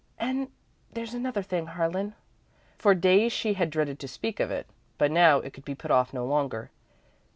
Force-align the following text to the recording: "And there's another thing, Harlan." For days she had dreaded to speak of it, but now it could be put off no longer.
"And 0.17 0.49
there's 0.91 1.13
another 1.13 1.43
thing, 1.43 1.67
Harlan." 1.67 2.15
For 2.79 2.95
days 2.95 3.31
she 3.31 3.53
had 3.53 3.69
dreaded 3.69 3.99
to 3.99 4.07
speak 4.07 4.39
of 4.39 4.49
it, 4.49 4.65
but 4.97 5.11
now 5.11 5.37
it 5.41 5.53
could 5.53 5.63
be 5.63 5.75
put 5.75 5.91
off 5.91 6.11
no 6.11 6.25
longer. 6.25 6.71